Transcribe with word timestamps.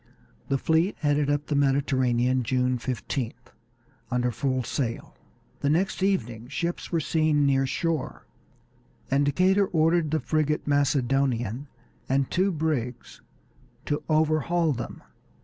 The 0.47 0.57
fleet 0.57 0.97
headed 1.01 1.29
up 1.29 1.45
the 1.45 1.53
Mediterranean 1.55 2.41
June 2.41 2.79
15th, 2.79 3.51
under 4.09 4.31
full 4.31 4.63
sail. 4.63 5.15
The 5.59 5.69
next 5.69 6.01
evening 6.01 6.47
ships 6.47 6.91
were 6.91 6.99
seen 6.99 7.45
near 7.45 7.67
shore, 7.67 8.25
and 9.11 9.25
Decatur 9.27 9.67
ordered 9.67 10.09
the 10.09 10.19
frigate 10.19 10.65
Macedonian 10.65 11.67
and 12.09 12.31
two 12.31 12.51
brigs 12.51 13.21
to 13.85 14.01
overhaul 14.09 14.73
them. 14.73 15.03